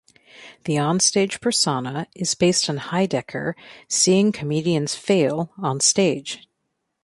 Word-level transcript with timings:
The 0.65 0.77
onstage 0.77 1.39
persona 1.41 2.07
is 2.15 2.33
based 2.33 2.67
on 2.71 2.79
Heidecker 2.79 3.53
seeing 3.87 4.31
comedians 4.31 4.95
fail 4.95 5.51
onstage. 5.59 6.39